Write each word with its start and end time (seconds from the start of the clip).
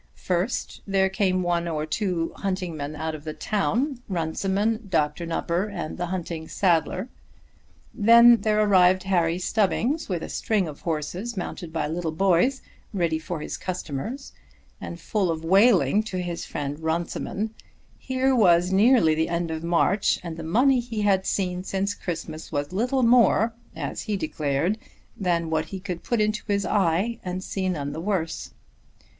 First 0.17 0.81
there 0.87 1.09
came 1.09 1.43
one 1.43 1.67
or 1.67 1.85
two 1.85 2.33
hunting 2.37 2.75
men 2.75 2.95
out 2.95 3.13
of 3.13 3.23
the 3.23 3.35
town, 3.35 4.01
Runciman, 4.09 4.87
Dr. 4.89 5.27
Nupper, 5.27 5.69
and 5.71 5.95
the 5.99 6.07
hunting 6.07 6.47
saddler. 6.47 7.07
Then 7.93 8.37
there 8.37 8.59
arrived 8.59 9.03
Henry 9.03 9.37
Stubbings 9.37 10.09
with 10.09 10.23
a 10.23 10.27
string 10.29 10.67
of 10.67 10.81
horses, 10.81 11.37
mounted 11.37 11.71
by 11.71 11.85
little 11.87 12.11
boys, 12.11 12.63
ready 12.91 13.19
for 13.19 13.41
his 13.41 13.57
customers, 13.57 14.33
and 14.81 14.99
full 14.99 15.29
of 15.29 15.45
wailing 15.45 16.01
to 16.05 16.19
his 16.19 16.45
friend 16.47 16.79
Runciman. 16.79 17.53
Here 17.99 18.35
was 18.35 18.71
nearly 18.71 19.13
the 19.13 19.29
end 19.29 19.51
of 19.51 19.63
March 19.63 20.19
and 20.23 20.35
the 20.35 20.41
money 20.41 20.79
he 20.79 21.01
had 21.03 21.27
seen 21.27 21.63
since 21.63 21.93
Christmas 21.93 22.51
was 22.51 22.73
little 22.73 23.03
more, 23.03 23.53
as 23.75 24.01
he 24.01 24.17
declared, 24.17 24.79
than 25.15 25.51
what 25.51 25.65
he 25.65 25.79
could 25.79 26.01
put 26.01 26.19
into 26.19 26.41
his 26.47 26.65
eye 26.65 27.19
and 27.23 27.43
see 27.43 27.69
none 27.69 27.91
the 27.93 28.01
worse. 28.01 28.55